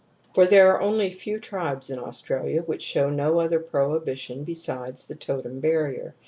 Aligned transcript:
For 0.33 0.47
there 0.47 0.71
are 0.73 0.81
only 0.81 1.11
few 1.11 1.39
tribes 1.39 1.91
in 1.91 1.99
Australia 1.99 2.63
which 2.63 2.81
show 2.81 3.11
no 3.11 3.39
other 3.39 3.59
prohibition 3.59 4.43
besides 4.43 5.07
the 5.07 5.13
totem 5.13 5.59
barrier. 5.59 6.15